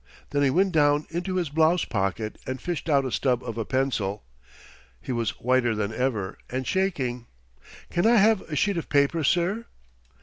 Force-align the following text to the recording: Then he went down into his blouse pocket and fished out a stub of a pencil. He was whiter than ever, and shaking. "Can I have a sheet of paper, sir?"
Then 0.31 0.41
he 0.41 0.49
went 0.49 0.71
down 0.71 1.05
into 1.11 1.35
his 1.35 1.49
blouse 1.49 1.85
pocket 1.85 2.39
and 2.47 2.59
fished 2.59 2.89
out 2.89 3.05
a 3.05 3.11
stub 3.11 3.43
of 3.43 3.55
a 3.59 3.65
pencil. 3.65 4.23
He 4.99 5.11
was 5.11 5.39
whiter 5.39 5.75
than 5.75 5.93
ever, 5.93 6.39
and 6.49 6.65
shaking. 6.65 7.27
"Can 7.91 8.07
I 8.07 8.15
have 8.15 8.41
a 8.49 8.55
sheet 8.55 8.77
of 8.77 8.89
paper, 8.89 9.23
sir?" 9.23 9.67